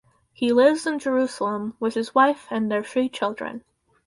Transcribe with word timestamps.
He 0.33 0.51
lives 0.51 0.87
in 0.87 0.97
Jerusalem 0.97 1.75
with 1.79 1.93
his 1.93 2.15
wife 2.15 2.47
and 2.49 2.71
their 2.71 2.83
three 2.83 3.07
children. 3.07 3.63